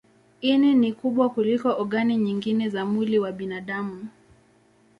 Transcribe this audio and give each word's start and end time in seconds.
Ini 0.41 0.73
ni 0.75 0.93
kubwa 0.93 1.29
kuliko 1.29 1.75
ogani 1.81 2.17
nyingine 2.17 2.69
za 2.69 2.85
mwili 2.85 3.19
wa 3.19 3.31
binadamu. 3.31 4.07